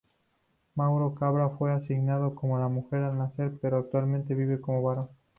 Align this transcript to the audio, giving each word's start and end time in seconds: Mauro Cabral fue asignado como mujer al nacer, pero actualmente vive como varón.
Mauro 0.73 1.13
Cabral 1.13 1.55
fue 1.59 1.71
asignado 1.71 2.33
como 2.33 2.57
mujer 2.71 3.03
al 3.03 3.19
nacer, 3.19 3.51
pero 3.61 3.77
actualmente 3.77 4.33
vive 4.33 4.59
como 4.59 4.81
varón. 4.81 5.09